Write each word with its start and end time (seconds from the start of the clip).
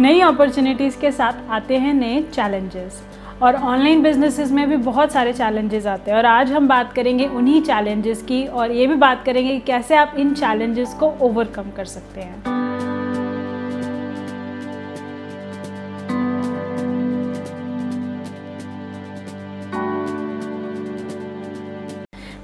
नई 0.00 0.20
अपॉर्चुनिटीज़ 0.20 0.98
के 1.00 1.10
साथ 1.10 1.50
आते 1.50 1.76
हैं 1.78 1.92
नए 1.94 2.20
चैलेंजेस 2.32 3.00
और 3.42 3.54
ऑनलाइन 3.54 4.02
बिजनेसेस 4.02 4.50
में 4.52 4.68
भी 4.68 4.76
बहुत 4.76 5.12
सारे 5.12 5.32
चैलेंजेस 5.32 5.86
आते 5.86 6.10
हैं 6.10 6.18
और 6.18 6.26
आज 6.26 6.52
हम 6.52 6.68
बात 6.68 6.92
करेंगे 6.92 7.26
उन्हीं 7.28 7.62
चैलेंजेस 7.62 8.22
की 8.22 8.44
और 8.46 8.72
ये 8.72 8.86
भी 8.86 8.94
बात 8.94 9.24
करेंगे 9.24 9.52
कि 9.52 9.60
कैसे 9.66 9.96
आप 9.96 10.14
इन 10.18 10.34
चैलेंजेस 10.34 10.94
को 11.00 11.12
ओवरकम 11.20 11.70
कर 11.76 11.84
सकते 11.84 12.20
हैं. 12.20 13.05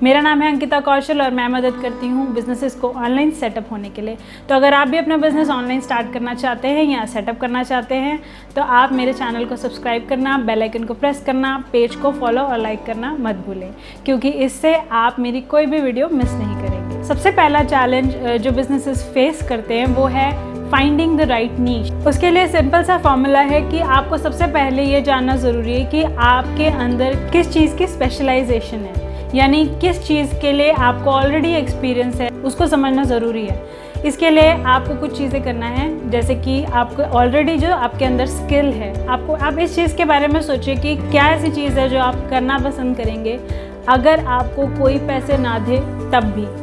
मेरा 0.02 0.20
नाम 0.20 0.40
है 0.42 0.50
अंकिता 0.52 0.78
कौशल 0.80 1.20
और 1.22 1.30
मैं 1.30 1.46
मदद 1.48 1.74
करती 1.82 2.06
हूँ 2.08 2.26
बिजनेसेस 2.34 2.74
को 2.74 2.88
ऑनलाइन 2.90 3.30
सेटअप 3.30 3.70
होने 3.72 3.88
के 3.90 4.02
लिए। 4.02 4.16
तो 4.48 4.54
अगर 4.54 4.74
आप 4.74 4.88
भी 4.88 4.96
अपना 4.98 5.16
बिज़नेस 5.16 5.50
ऑनलाइन 5.50 5.80
स्टार्ट 5.80 6.12
करना 6.12 6.34
चाहते 6.34 6.68
हैं 6.68 6.84
या 6.84 7.04
सेटअप 7.06 7.38
करना 7.40 7.62
चाहते 7.62 7.94
हैं 7.96 8.18
तो 8.54 8.62
आप 8.62 8.92
मेरे 8.92 9.12
चैनल 9.12 9.44
को 9.44 9.56
सब्सक्राइब 9.56 10.06
करना 10.08 10.36
बेल 10.40 10.62
आइकन 10.62 10.84
को 10.84 10.94
प्रेस 10.94 11.22
करना 11.26 11.56
पेज 11.72 11.94
को 11.96 12.12
फॉलो 12.12 12.42
और 12.42 12.58
लाइक 12.58 12.84
करना 12.86 13.12
मत 13.20 13.36
भूलें, 13.46 13.70
क्योंकि 14.04 14.28
इससे 14.46 14.74
आप 14.74 15.20
मेरी 15.20 15.40
कोई 15.42 15.66
भी 15.66 15.80
वीडियो 15.80 16.08
मिस 16.08 16.32
नहीं 16.32 16.56
करेंगे। 16.56 17.02
सबसे 17.04 17.30
पहला 17.32 17.62
चैलेंज 17.64 18.14
जो 18.38 18.52
बिजनेसेस 18.52 19.04
फेस 19.14 19.46
करते 19.48 19.78
हैं, 19.78 19.86
वो 19.88 20.06
है 20.06 20.30
फाइंडिंग 20.70 21.18
द 21.18 21.28
राइट 21.28 21.58
नीच 21.60 22.06
उसके 22.06 22.30
लिए 22.30 22.46
सिंपल 22.48 22.82
सा 22.82 22.98
फॉर्मूला 22.98 23.40
है 23.42 23.60
कि 23.70 23.78
आपको 23.78 24.18
सबसे 24.18 24.46
पहले 24.52 24.84
ये 24.84 25.02
जानना 25.02 25.36
ज़रूरी 25.36 25.72
है 25.72 25.84
कि 25.90 26.02
आपके 26.02 26.66
अंदर 26.68 27.14
किस 27.32 27.52
चीज़ 27.52 27.76
की 27.76 27.86
स्पेशलाइजेशन 27.86 28.78
है। 28.78 29.01
यानी 29.34 29.64
किस 29.80 30.06
चीज़ 30.06 30.34
के 30.34 30.52
लिए 30.52 30.70
आपको 30.70 31.10
ऑलरेडी 31.10 31.52
एक्सपीरियंस 31.54 32.20
है, 32.20 32.28
उसको 32.28 32.66
समझना 32.66 33.04
ज़रूरी 33.04 33.46
है। 33.46 33.62
इसके 34.06 34.30
लिए 34.30 34.50
आपको 34.50 34.94
कुछ 34.94 35.18
चीज़ें 35.18 35.44
करना 35.44 35.66
है, 35.66 36.10
जैसे 36.10 36.34
कि 36.34 36.64
आपको 36.64 37.02
ऑलरेडी 37.02 37.56
जो 37.56 37.74
आपके 37.74 38.04
अंदर 38.04 38.26
स्किल 38.26 38.66
है, 38.66 39.06
आपको, 39.06 39.32
आप 39.32 39.58
इस 39.58 39.74
चीज़ 39.74 39.96
के 39.96 40.04
बारे 40.04 40.28
में 40.28 40.42
सोचिए 40.42 40.76
कि 40.76 40.96
क्या 40.96 41.26
ऐसी 41.26 41.50
चीज़ 41.50 41.78
है 41.78 41.88
जो 41.88 41.98
आप 41.98 42.26
करना 42.30 42.58
पसंद 42.58 42.96
करेंगे। 42.96 43.40
अगर 43.88 44.24
आपको 44.24 44.82
कोई 44.82 44.98
पैसे 44.98 45.36
ना 45.38 45.58
दे, 45.58 45.76
तब 46.10 46.24
भी। 46.24 46.62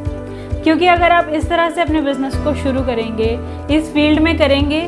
क्योंकि 0.62 0.86
अगर 0.86 1.12
आप 1.12 1.28
इस 1.28 1.48
तरह 1.48 1.70
से 1.70 1.82
अपने 1.82 2.00
बिज़नेस 2.00 2.34
को 2.36 2.54
शुरू 2.54 2.82
करेंगे, 2.82 3.38
इस 3.76 3.92
फ़ील्ड 3.94 4.20
में 4.20 4.38
करेंगे 4.38 4.80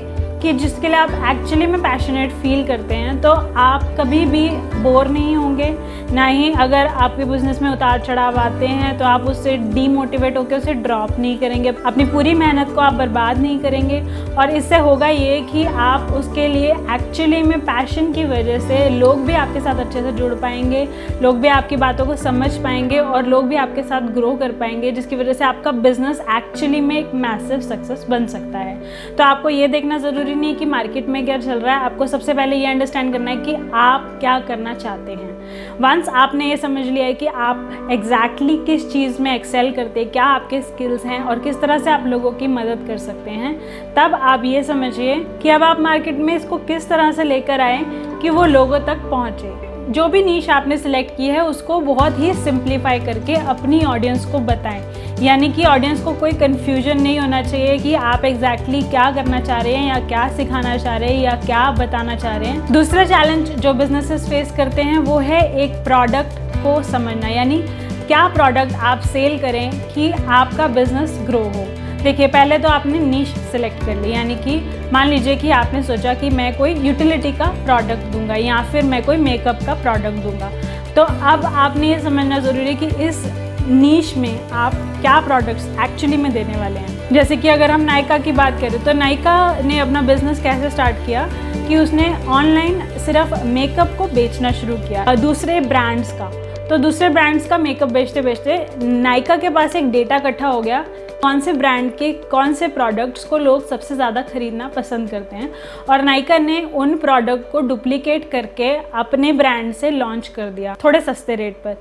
कि 0.42 0.52
जिसके 0.54 0.88
लिए 0.88 0.96
आप 0.96 1.10
एक्चुअली 1.30 1.66
में 1.66 1.80
पैशनेट 1.82 2.32
फील 2.32 2.66
करते 2.66 2.94
हैं 2.94 3.20
तो 3.22 3.30
आप 3.60 3.82
कभी 3.98 4.24
भी 4.26 4.48
बोर 4.82 5.08
नहीं 5.08 5.36
होंगे। 5.36 5.74
ना 6.12 6.24
ही 6.26 6.50
अगर 6.52 6.86
आपके 6.86 7.24
बिज़नेस 7.24 7.60
में 7.62 7.70
उतार 7.70 8.00
चढ़ाव 8.00 8.36
आते 8.36 8.66
हैं 8.68 8.96
तो 8.98 9.04
आप 9.04 9.22
उससे 9.22 9.56
डीमोटिवेट 9.74 10.36
होकर 10.38 10.56
उसे 10.56 10.74
ड्रॉप 10.76 11.10
नहीं 11.18 11.36
करेंगे। 11.38 11.72
अपनी 11.86 12.04
पूरी 12.04 12.34
मेहनत 12.34 12.74
को 12.74 12.80
आप 12.80 12.94
बर्बाद 12.94 13.38
नहीं 13.38 13.58
करेंगे। 13.58 14.00
और 14.32 14.50
इससे 14.50 14.78
होगा 14.78 15.08
ये 15.08 15.40
कि 15.52 15.64
आप 15.64 16.12
उसके 16.12 16.46
लिए 16.48 16.72
एक्चुअली 16.94 17.42
में 17.42 17.58
पैशन 17.60 18.12
की 18.12 18.24
वजह 18.24 18.58
से 18.58 18.88
लोग 18.90 19.24
भी 19.26 19.32
आपके 19.34 19.60
साथ 19.60 19.80
अच्छे 19.80 20.02
से 20.02 20.12
जुड़ 20.12 20.32
पाएँगे, 20.34 20.86
लोग 21.22 21.40
भी 21.40 21.48
आपकी 21.48 21.76
बातों 21.76 22.06
को 22.06 22.16
समझ 22.16 22.50
पाएँगे 22.56 22.98
और 22.98 23.26
लोग 23.26 23.48
भी 23.48 23.56
आपके 23.56 23.82
साथ 23.82 24.08
ग्रो 24.14 24.34
कर 24.36 24.52
पाएँगे, 24.52 24.92
जिसकी 24.92 25.16
वजह 25.16 25.32
से 25.32 25.44
आपका 25.44 25.72
बिज़नेस 25.80 26.20
एक्चुअली 26.30 26.80
में 26.80 26.96
एक 26.96 27.14
मैसिव 27.16 27.60
सक्सेस 27.62 28.06
बन 28.10 28.26
सकता 28.26 28.58
है। 28.58 28.76
तो 29.16 29.24
आपको 29.24 29.48
ये 29.48 29.68
देखना 29.68 29.98
ज़रूरी 30.00 30.31
ज़रूरी 30.32 30.40
नहीं 30.40 30.56
कि 30.56 30.66
मार्केट 30.66 31.08
में 31.08 31.24
क्या 31.24 31.36
चल 31.38 31.58
रहा 31.60 31.74
है। 31.76 31.84
आपको 31.84 32.06
सबसे 32.06 32.34
पहले 32.34 32.56
ये 32.56 32.66
अंडरस्टैंड 32.66 33.12
करना 33.12 33.30
है 33.30 33.36
कि 33.36 33.54
आप 33.74 34.16
क्या 34.20 34.38
करना 34.40 34.74
चाहते 34.74 35.12
हैं। 35.12 35.78
वंस 35.80 36.08
आपने 36.08 36.48
ये 36.48 36.56
समझ 36.56 36.84
लिया 36.86 37.04
है 37.04 37.14
कि 37.14 37.26
आप 37.26 37.88
एग्जैक्टली 37.90 38.52
exactly 38.52 38.66
किस 38.66 38.90
चीज़ 38.92 39.20
में 39.22 39.34
एक्सेल 39.34 39.72
करते 39.72 40.00
हैं, 40.00 40.10
क्या 40.10 40.24
आपके 40.24 40.60
स्किल्स 40.62 41.04
हैं 41.04 41.20
और 41.20 41.38
किस 41.38 41.60
तरह 41.60 41.78
से 41.78 41.90
आप 41.90 42.06
लोगों 42.06 42.32
की 42.32 42.46
मदद 42.46 42.86
कर 42.86 42.98
सकते 42.98 43.30
हैं, 43.30 43.54
तब 43.94 44.14
आप 44.14 44.44
ये 44.44 44.62
समझिए 44.62 45.18
कि 45.42 45.48
अब 45.48 45.62
आप 45.62 45.80
मार्केट 45.80 46.18
में 46.18 46.34
इसको 46.36 46.58
किस 46.58 46.88
तरह 46.88 47.12
से 47.12 47.24
लेकर 47.24 47.60
आए 47.60 47.84
कि 48.22 48.30
वो 48.30 48.44
लोगों 48.46 48.78
तक 48.78 49.10
पहुँचे। 49.10 49.71
जो 49.88 50.06
भी 50.08 50.22
नीच 50.22 50.48
आपने 50.50 50.76
सिलेक्ट 50.78 51.16
की 51.16 51.26
है, 51.26 51.44
उसको 51.44 51.80
बहुत 51.80 52.18
ही 52.18 52.32
सिंप्लीफाई 52.34 53.00
करके 53.00 53.34
अपनी 53.34 53.82
ऑडियंस 53.84 54.24
को 54.26 54.38
बताएँ। 54.40 54.82
यानी 55.22 55.48
कि 55.52 55.64
ऑडियंस 55.64 56.00
को 56.00 56.12
कोई 56.12 56.32
कन्फ्यूज़न 56.32 57.00
नहीं 57.00 57.18
होना 57.20 57.42
चाहिए 57.42 57.76
कि 57.78 57.94
आप 57.94 58.24
एग्जैक्टली 58.24 58.80
exactly 58.80 58.90
क्या 58.90 59.10
करना 59.12 59.40
चाह 59.40 59.60
रहे 59.60 59.74
हैं 59.74 59.88
या 59.88 59.98
क्या 60.08 60.28
सिखाना 60.28 60.76
चाह 60.76 60.96
रहे 60.96 61.12
हैं 61.14 61.22
या 61.22 61.34
क्या 61.44 61.70
बताना 61.70 62.16
चाह 62.16 62.36
रहे 62.36 62.48
हैं। 62.48 62.72
दूसरा 62.72 63.04
चैलेंज 63.04 63.50
जो 63.50 63.72
बिजनेसेस 63.74 64.28
फेस 64.28 64.52
करते 64.56 64.82
हैं, 64.82 64.98
वो 64.98 65.18
है 65.18 65.42
एक 65.62 65.74
प्रोडक्ट 65.84 66.38
को 66.56 66.82
समझना। 66.82 67.28
यानी 67.28 67.62
क्या 68.06 68.26
प्रोडक्ट 68.28 68.74
आप 68.74 69.00
सेल 69.02 69.38
करें 69.38 69.70
कि 69.94 70.10
आपका 70.10 70.66
बिज़नेस 70.68 71.18
ग्रो 71.26 71.42
हो। 71.56 71.66
देखिए, 72.02 72.26
पहले 72.26 72.56
तो 72.58 72.68
आपने 72.68 72.98
नीच 73.00 73.28
सेलेक्ट 73.28 73.84
कर 73.86 73.96
ली, 73.96 74.12
यानी 74.12 74.34
कि 74.36 74.56
मान 74.92 75.08
लीजिए 75.08 75.36
कि 75.36 75.50
आपने 75.52 75.82
सोचा 75.82 76.14
कि 76.14 76.30
मैं 76.30 76.52
कोई 76.56 76.74
यूटिलिटी 76.76 77.32
का 77.32 77.46
प्रोडक्ट 77.64 78.12
दूँगा 78.12 78.36
या 78.36 78.62
फिर 78.72 78.82
मैं 78.84 79.02
कोई 79.02 79.16
मेकअप 79.18 79.58
का 79.66 79.74
प्रोडक्ट 79.82 80.22
दूँगा। 80.22 80.50
तो 80.94 81.02
अब 81.02 81.44
आपने 81.46 81.88
ये 81.88 82.00
समझना 82.00 82.38
ज़रूरी 82.38 82.66
है 82.66 82.74
कि 82.74 82.86
इस 83.06 83.24
नीच 83.62 84.16
में 84.16 84.50
आप 84.50 84.72
क्या 85.00 85.20
प्रोडक्ट्स 85.20 85.66
एक्चुअली 85.80 86.16
में 86.16 86.32
देने 86.32 86.56
वाले 86.56 86.80
हैं। 86.80 87.12
जैसे 87.12 87.36
कि 87.36 87.48
अगर 87.48 87.70
हम 87.70 87.80
नायका 87.80 88.18
की 88.18 88.32
बात 88.32 88.60
करें 88.60 88.82
तो 88.84 88.92
नायका 88.92 89.34
ने 89.60 89.78
अपना 89.78 90.02
बिज़नेस 90.02 90.42
कैसे 90.42 90.70
स्टार्ट 90.70 90.96
किया 91.06 91.28
कि 91.68 91.76
उसने 91.76 92.12
ऑनलाइन 92.28 92.80
सिर्फ़ 92.98 93.34
मेकअप 93.46 93.94
को 93.98 94.06
बेचना 94.14 94.52
शुरू 94.52 94.76
किया 94.78 95.14
दूसरे 95.16 95.60
ब्रांड्स 95.62 96.12
का। 96.12 96.30
तो 96.68 96.76
दूसरे 96.78 97.08
ब्रांड्स 97.08 97.46
का 97.48 97.58
मेकअप 97.58 97.88
बेचते 97.88 98.20
बेचते 98.22 98.58
नायका 98.82 99.36
के 99.36 99.48
पास 99.50 99.76
एक 99.76 99.90
डेटा 99.92 100.16
इकट्ठा 100.16 100.48
हो 100.48 100.60
गया 100.62 100.84
कौन 101.22 101.40
से 101.40 101.52
ब्रांड 101.52 101.90
के 101.96 102.12
कौन 102.30 102.54
से 102.54 102.68
प्रोडक्ट्स 102.68 103.24
को 103.24 103.38
लोग 103.38 103.66
सबसे 103.68 103.94
ज़्यादा 103.94 104.22
खरीदना 104.22 104.66
पसंद 104.68 105.10
करते 105.10 105.36
हैं? 105.36 105.50
और 105.90 106.02
नाइका 106.02 106.38
ने 106.38 106.60
उन 106.64 106.96
प्रोडक्ट 106.98 107.50
को 107.52 107.60
डुप्लीकेट 107.60 108.30
करके 108.30 108.70
अपने 108.94 109.32
ब्रांड 109.32 109.72
से 109.74 109.90
लॉन्च 109.90 110.28
कर 110.28 110.50
दिया, 110.50 110.74
थोड़े 110.84 111.00
सस्ते 111.00 111.34
रेट 111.34 111.62
पर। 111.64 111.76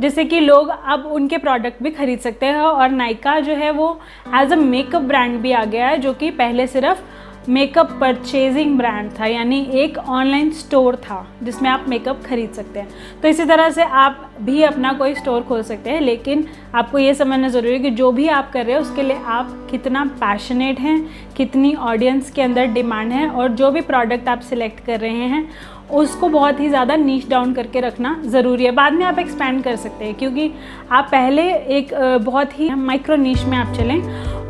जैसे 0.00 0.24
कि 0.24 0.40
लोग 0.40 0.68
अब 0.68 1.06
उनके 1.08 1.38
प्रोडक्ट 1.38 1.82
भी 1.82 1.90
खरीद 1.90 2.18
सकते 2.18 2.46
हैं। 2.46 2.60
और 2.60 2.90
नाइका 2.90 3.38
जो 3.40 3.54
है 3.54 3.70
वो 3.70 3.88
एज 4.36 4.52
अ 4.52 4.56
मेकअप 4.56 5.02
ब्रांड 5.02 5.40
भी 5.40 5.52
आ 5.52 5.64
गया 5.64 5.88
है, 5.88 5.98
जो 5.98 6.12
कि 6.12 6.30
पहले 6.32 6.66
सिर्फ़ 6.66 7.00
मेकअप 7.48 7.90
परचेजिंग 8.00 8.76
ब्रांड 8.78 9.10
था, 9.10 9.26
यानी 9.26 9.60
एक 9.74 9.98
ऑनलाइन 9.98 10.50
स्टोर 10.52 10.96
था 10.98 11.26
जिसमें 11.42 11.68
आप 11.70 11.84
मेकअप 11.88 12.22
खरीद 12.26 12.50
सकते 12.52 12.80
हैं। 12.80 12.88
तो 13.22 13.28
इसी 13.28 13.44
तरह 13.44 13.70
से 13.70 13.82
आप 13.82 14.30
भी 14.40 14.62
अपना 14.62 14.92
कोई 14.92 15.14
स्टोर 15.14 15.42
खोल 15.42 15.62
सकते 15.62 15.90
हैं, 15.90 16.00
लेकिन 16.00 16.46
आपको 16.74 16.98
ये 16.98 17.14
समझना 17.14 17.48
ज़रूरी 17.48 17.72
है 17.72 17.78
कि 17.78 17.90
जो 17.92 18.12
भी 18.12 18.28
आप 18.28 18.50
कर 18.52 18.64
रहे 18.64 18.74
हैं, 18.74 18.82
उसके 18.82 19.02
लिए 19.02 19.18
आप 19.26 19.66
कितना 19.70 20.04
पैशनेट 20.20 20.80
हैं, 20.80 20.98
कितनी 21.36 21.74
ऑडियंस 21.74 22.30
के 22.30 22.42
अंदर 22.42 22.66
डिमांड 22.72 23.12
है, 23.12 23.28
और 23.28 23.48
जो 23.50 23.70
भी 23.70 23.80
प्रोडक्ट 23.82 24.28
आप 24.28 24.40
सिलेक्ट 24.42 24.84
कर 24.86 25.00
रहे 25.00 25.28
हैं, 25.28 25.48
उसको 25.92 26.28
बहुत 26.28 26.60
ही 26.60 26.68
ज़्यादा 26.68 26.96
नीच 26.96 27.28
डाउन 27.28 27.52
करके 27.54 27.80
रखना 27.80 28.16
ज़रूरी 28.24 28.64
है। 28.64 28.70
बाद 28.72 28.92
में 28.92 29.04
आप 29.06 29.18
एक्सपैंड 29.18 29.62
कर 29.64 29.76
सकते 29.76 30.04
हैं, 30.04 30.14
क्योंकि 30.14 30.50
आप 30.90 31.08
पहले 31.12 31.42
एक 31.76 31.94
बहुत 32.22 32.58
ही 32.58 32.68
माइक्रो 32.70 33.16
नीच 33.16 33.44
में 33.44 33.56
आप 33.58 33.74
चलें 33.74 34.00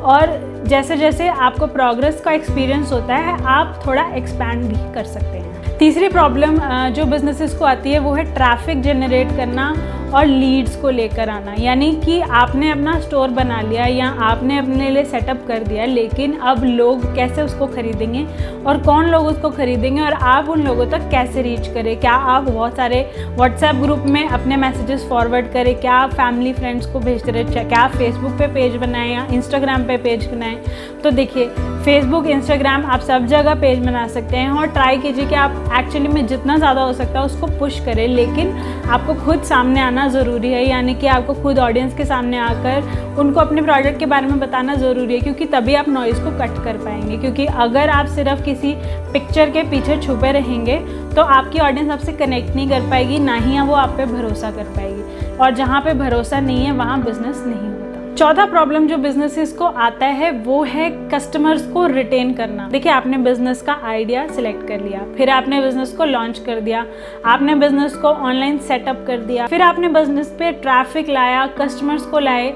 और 0.04 0.64
जैसे 0.68 0.96
जैसे 0.96 1.28
आपको 1.28 1.66
प्रोग्रेस 1.66 2.20
का 2.20 2.32
एक्सपीरियंस 2.32 2.92
होता 2.92 3.14
है, 3.14 3.36
आप 3.44 3.82
थोड़ा 3.86 4.02
एक्सपैंड 4.14 4.64
भी 4.64 4.94
कर 4.94 5.04
सकते 5.04 5.38
हैं। 5.38 5.76
तीसरी 5.78 6.08
प्रॉब्लम 6.08 6.58
जो 6.90 7.04
बिजनेसेस 7.04 7.54
को 7.54 7.64
आती 7.64 7.92
है, 7.92 7.98
वो 7.98 8.12
है 8.14 8.24
ट्रैफ़िक 8.34 8.82
जनरेट 8.82 9.36
करना 9.36 9.74
और 10.14 10.26
लीड्स 10.26 10.76
को 10.76 10.90
लेकर 10.90 11.28
आना। 11.30 11.54
यानी 11.58 11.90
कि 11.96 12.20
आपने 12.20 12.70
अपना 12.70 12.98
स्टोर 13.00 13.28
बना 13.30 13.60
लिया 13.60 13.86
या 13.86 14.08
आपने 14.22 14.58
अपने 14.58 14.90
लिए 14.90 15.04
सेटअप 15.04 15.44
कर 15.48 15.62
दिया, 15.64 15.84
लेकिन 15.84 16.36
अब 16.40 16.64
लोग 16.64 17.04
कैसे 17.16 17.42
उसको 17.42 17.66
खरीदेंगे 17.66 18.26
और 18.66 18.78
कौन 18.82 19.06
लोग 19.06 19.26
उसको 19.26 19.50
खरीदेंगे 19.50 20.02
और 20.02 20.12
आप 20.12 20.48
उन 20.48 20.62
लोगों 20.62 20.86
तक 20.86 21.08
कैसे 21.10 21.42
रीच 21.42 21.66
करें? 21.68 21.96
क्या 22.00 22.12
आप 22.12 22.42
बहुत 22.42 22.76
सारे 22.76 23.00
व्हाट्सएप 23.36 23.76
ग्रुप 23.76 24.04
में 24.06 24.26
अपने 24.26 24.56
मैसेजेस 24.56 25.06
फॉरवर्ड 25.08 25.52
करें? 25.52 25.74
क्या 25.80 25.92
आप 25.94 26.12
फैमिली 26.12 26.52
फ्रेंड्स 26.52 26.86
को 26.86 27.00
भेजते 27.00 27.32
रहे? 27.32 27.64
क्या 27.64 27.80
आप 27.80 27.90
फेसबुक 27.92 28.32
पे 28.38 28.46
पेज 28.54 28.76
बनाएँ 28.76 29.12
या 29.14 29.26
इंस्टाग्राम 29.32 29.84
पे 29.84 29.96
पेज 29.98 30.26
बनाएँ? 30.26 30.56
तो 31.02 31.10
देखिए 31.10 31.46
फेसबुक 31.84 32.26
इंस्टाग्राम 32.26 32.84
आप 32.86 33.00
सब 33.00 33.26
जगह 33.26 33.54
पेज 33.60 33.78
बना 33.78 34.06
सकते 34.08 34.36
हैं 34.36 34.50
और 34.50 34.66
ट्राई 34.66 34.98
कीजिए 34.98 35.26
कि 35.26 35.34
आप 35.34 35.72
एक्चुअली 35.78 36.08
में 36.08 36.26
जितना 36.26 36.56
ज़्यादा 36.56 36.82
हो 36.82 36.92
सकता 36.92 37.18
है 37.18 37.24
उसको 37.26 37.46
पुश 37.58 37.80
करें। 37.84 38.06
लेकिन 38.08 38.52
आपको 38.88 39.14
खुद 39.24 39.42
सामने 39.44 39.80
आना 39.80 40.01
ज़रूरी 40.08 40.52
है, 40.52 40.64
यानी 40.64 40.94
कि 40.94 41.06
आपको 41.08 41.34
खुद 41.34 41.58
ऑडियंस 41.58 41.94
के 41.96 42.04
सामने 42.04 42.38
आकर 42.38 43.16
उनको 43.20 43.40
अपने 43.40 43.62
प्रोडक्ट 43.62 43.98
के 43.98 44.06
बारे 44.06 44.26
में 44.26 44.38
बताना 44.40 44.74
ज़रूरी 44.74 45.14
है, 45.14 45.20
क्योंकि 45.20 45.44
तभी 45.46 45.74
आप 45.74 45.88
नॉइज़ 45.88 46.20
को 46.20 46.30
कट 46.38 46.62
कर 46.64 46.76
पाएँगे। 46.78 47.16
क्योंकि 47.18 47.46
अगर 47.46 47.90
आप 47.90 48.06
सिर्फ़ 48.08 48.42
किसी 48.44 48.74
पिक्चर 49.12 49.50
के 49.50 49.62
पीछे 49.70 50.00
छुपे 50.02 50.32
रहेंगे 50.32 50.78
तो 51.14 51.22
आपकी 51.22 51.58
ऑडियंस 51.58 51.90
आपसे 51.90 52.12
कनेक्ट 52.14 52.54
नहीं 52.56 52.68
कर 52.68 52.88
पाएगी, 52.90 53.18
ना 53.18 53.34
ही 53.36 53.60
वो 53.60 53.74
आप 53.74 53.94
पे 53.96 54.06
भरोसा 54.06 54.50
कर 54.50 54.64
पाएगी। 54.76 55.36
और 55.36 55.54
जहाँ 55.54 55.80
पे 55.80 55.94
भरोसा 55.94 56.40
नहीं 56.40 56.64
है, 56.64 56.72
वहाँ 56.72 57.02
बिज़नेस 57.02 57.44
नहीं 57.46 57.68
होता 57.68 57.91
चौथा 58.18 58.44
प्रॉब्लम 58.46 58.86
जो 58.86 58.96
बिजनेसेस 58.96 59.52
को 59.52 59.64
आता 59.64 60.06
है, 60.06 60.30
वो 60.30 60.62
है 60.62 60.88
कस्टमर्स 61.10 61.66
को 61.66 61.86
रिटेन 61.86 62.32
करना। 62.34 62.68
देखिए, 62.68 62.92
आपने 62.92 63.18
बिज़नेस 63.18 63.62
का 63.62 63.78
आइडिया 63.84 64.26
सिलेक्ट 64.28 64.66
कर 64.68 64.80
लिया, 64.80 65.04
फिर 65.16 65.30
आपने 65.30 65.60
बिज़नेस 65.60 65.92
को 65.92 66.04
लॉन्च 66.04 66.38
कर 66.38 66.60
दिया, 66.60 66.84
आपने 67.26 67.54
बिज़नेस 67.54 67.96
को 67.96 68.08
ऑनलाइन 68.08 68.58
सेटअप 68.58 69.04
कर 69.06 69.20
दिया, 69.20 69.46
फिर 69.46 69.62
आपने 69.62 69.88
बिज़नेस 69.88 70.34
पे 70.38 70.50
ट्रैफ़िक 70.52 71.08
लाया 71.08 71.46
कस्टमर्स 71.58 72.06
को 72.06 72.18
लाए। 72.18 72.50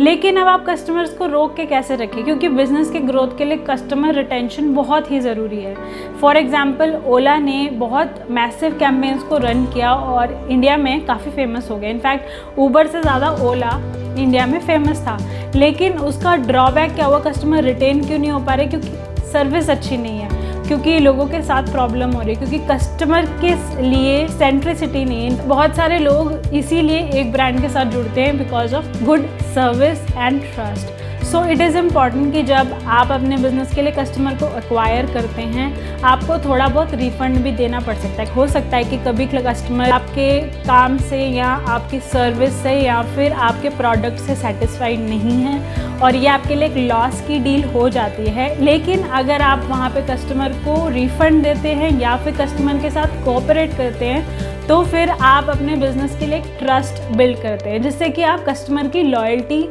लेकिन 0.00 0.36
अब 0.36 0.48
आप 0.48 0.64
कस्टमर्स 0.68 1.12
को 1.14 1.26
रोक 1.26 1.54
के 1.56 1.64
कैसे 1.66 1.96
रखें? 1.96 2.22
क्योंकि 2.24 2.48
बिज़नेस 2.48 2.90
के 2.90 3.00
ग्रोथ 3.00 3.36
के 3.38 3.44
लिए 3.44 3.56
कस्टमर 3.68 4.14
रिटेंशन 4.14 4.72
बहुत 4.74 5.10
ही 5.10 5.20
ज़रूरी 5.20 5.60
है। 5.60 5.74
फॉर 6.20 6.36
एग्ज़ाम्पल 6.36 6.94
ओला 7.06 7.36
ने 7.38 7.68
बहुत 7.72 8.26
मैसिव 8.30 8.76
कैंपेन्स 8.78 9.22
को 9.22 9.38
रन 9.38 9.64
किया 9.64 9.92
और 9.94 10.32
इंडिया 10.50 10.76
में 10.76 11.04
काफ़ी 11.06 11.30
फ़ेमस 11.30 11.70
हो 11.70 11.76
गया। 11.76 11.90
इनफैक्ट 11.90 12.58
ऊबर 12.58 12.86
से 12.86 13.02
ज़्यादा 13.02 13.30
ओला 13.42 13.78
इंडिया 14.18 14.46
में 14.46 14.58
फ़ेमस 14.60 15.00
था। 15.00 15.18
लेकिन 15.56 15.98
उसका 16.00 16.36
ड्रॉबैक 16.36 16.94
क्या 16.94 17.06
हुआ? 17.06 17.18
कस्टमर 17.20 17.62
रिटेन 17.62 18.04
क्यों 18.06 18.18
नहीं 18.18 18.30
हो 18.30 18.40
पा 18.40 18.54
रहे? 18.54 18.66
क्योंकि 18.66 18.88
सर्विस 19.32 19.70
अच्छी 19.70 19.96
नहीं 19.96 20.18
है। 20.18 20.33
क्योंकि 20.66 20.98
लोगों 20.98 21.26
के 21.26 21.42
साथ 21.42 21.70
प्रॉब्लम 21.72 22.10
हो 22.10 22.20
रही 22.20 22.34
है, 22.34 22.36
क्योंकि 22.36 22.58
कस्टमर 22.68 23.26
के 23.40 23.54
लिए 23.82 24.26
सेंट्रिसिटी 24.28 25.04
नहीं 25.04 25.30
है। 25.30 25.46
बहुत 25.48 25.76
सारे 25.76 25.98
लोग 25.98 26.54
इसीलिए 26.54 26.98
एक 27.20 27.32
ब्रांड 27.32 27.60
के 27.60 27.68
साथ 27.68 27.92
जुड़ते 27.92 28.20
हैं 28.20 28.36
because 28.38 28.74
of 28.74 29.04
good 29.04 29.26
service 29.54 30.06
and 30.16 30.42
trust 30.44 31.02
so 31.24 31.44
it 31.44 31.60
is 31.60 31.76
important 31.78 32.32
कि 32.32 32.42
जब 32.42 32.72
आप 32.86 33.10
अपने 33.12 33.36
बिज़नेस 33.36 33.74
के 33.74 33.82
लिए 33.82 33.92
कस्टमर 33.92 34.34
को 34.34 34.46
एक्वायर 34.58 35.06
करते 35.12 35.42
हैं, 35.42 36.00
आपको 36.02 36.36
थोड़ा 36.38 36.66
बहुत 36.68 36.94
रिफंड 36.94 37.38
भी 37.44 37.52
देना 37.52 37.80
पड़ 37.80 37.94
सकता 37.94 38.22
है। 38.22 38.34
हो 38.34 38.46
सकता 38.46 38.76
है 38.76 38.84
कि 38.84 38.96
कभी 38.98 39.26
कस्टमर 39.28 39.90
आपके 39.90 40.28
काम 40.66 40.98
से 41.00 41.18
या 41.18 41.48
आपकी 41.68 42.00
सर्विस 42.02 42.62
से 42.62 42.72
या 42.74 43.00
फिर 43.16 43.32
आपके 43.32 43.68
प्रोडक्ट 43.78 44.20
से 44.20 44.34
सेटिस्फाइड 44.36 45.00
नहीं 45.00 45.40
है। 45.42 45.83
और 46.02 46.16
ये 46.16 46.26
आपके 46.28 46.54
लिए 46.54 46.68
एक 46.68 46.76
लॉस 46.88 47.20
की 47.20 47.38
डील 47.38 47.64
हो 47.64 47.88
जाती 47.88 48.26
है। 48.28 48.48
लेकिन 48.64 49.02
अगर 49.12 49.42
आप 49.42 49.66
वहाँ 49.68 49.90
पे 49.90 50.02
कस्टमर 50.06 50.52
को 50.64 50.88
रिफ़ंड 50.88 51.42
देते 51.42 51.68
हैं 51.70 51.90
या 52.00 52.16
फिर 52.16 52.36
कस्टमर 52.36 52.78
के 52.78 52.90
साथ 52.90 53.24
कोऑपरेट 53.24 53.76
करते 53.76 54.06
हैं 54.06 54.52
तो 54.66 54.82
फिर 54.84 55.10
आप 55.10 55.48
अपने 55.50 55.76
बिज़नेस 55.76 56.16
के 56.18 56.26
लिए 56.26 56.38
एक 56.38 56.56
ट्रस्ट 56.58 57.02
बिल्ड 57.16 57.38
करते 57.38 57.70
हैं, 57.70 57.82
जिससे 57.82 58.08
कि 58.08 58.22
आप 58.24 58.44
कस्टमर 58.48 58.86
की 58.88 59.02
लॉयल्टी 59.02 59.62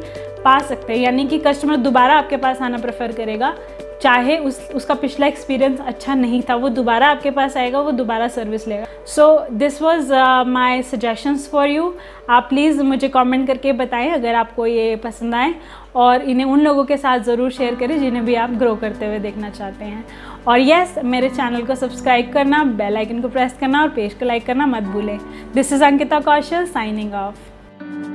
पा 0.44 0.58
सकते 0.60 0.92
हैं। 0.92 1.00
यानी 1.00 1.26
कि 1.26 1.38
कस्टमर 1.38 1.76
दोबारा 1.78 2.14
आपके 2.14 2.36
पास 2.36 2.60
आना 2.62 2.78
प्रेफर 2.78 3.12
करेगा। 3.12 3.54
चाहे 4.04 4.36
उस, 4.38 4.58
उसका 4.74 4.94
पिछला 4.94 5.26
एक्सपीरियंस 5.26 5.78
अच्छा 5.80 6.14
नहीं 6.14 6.40
था, 6.42 6.54
वो 6.54 6.68
दोबारा 6.68 7.08
आपके 7.08 7.30
पास 7.30 7.56
आएगा, 7.56 7.80
वो 7.80 7.90
दोबारा 7.92 8.26
सर्विस 8.28 8.66
लेगा। 8.68 8.86
So 9.06 9.46
this 9.52 9.80
was 9.82 10.12
my 10.48 10.82
suggestions 10.82 11.48
for 11.50 11.68
you 11.68 11.92
आप 12.30 12.46
प्लीज़ 12.48 12.82
मुझे 12.82 13.08
कमेंट 13.08 13.46
करके 13.46 13.72
बताएँ 13.72 14.10
अगर 14.10 14.34
आपको 14.34 14.66
ये 14.66 14.94
पसंद 14.96 15.34
आए 15.34 15.54
और 15.96 16.22
इन्हें 16.22 16.46
उन 16.46 16.60
लोगों 16.60 16.84
के 16.84 16.96
साथ 16.96 17.18
ज़रूर 17.20 17.50
शेयर 17.52 17.74
करें 17.74 17.98
जिन्हें 18.00 18.24
भी 18.24 18.34
आप 18.34 18.50
ग्रो 18.58 18.74
करते 18.76 19.06
हुए 19.06 19.18
देखना 19.18 19.50
चाहते 19.50 19.84
हैं। 19.84 20.04
और 20.48 20.60
यस 20.60 20.94
मेरे 21.04 21.28
चैनल 21.30 21.62
को 21.62 21.74
सब्सक्राइब 21.74 22.32
करना 22.32 22.62
बेल 22.74 22.96
आइकन 22.96 23.20
को 23.20 23.28
प्रेस 23.28 23.56
करना 23.60 23.82
और 23.82 23.88
पेज 23.90 24.14
को 24.14 24.24
लाइक 24.24 24.46
करना 24.46 24.66
मत 24.66 24.82
भूलें। 24.92 25.18
This 25.54 25.72
is 25.72 25.84
Ankita 25.84 26.20
Kaushal 26.20 26.66
signing 26.66 27.14
off 27.14 28.13